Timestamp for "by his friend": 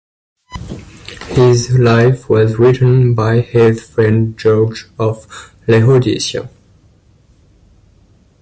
3.13-4.35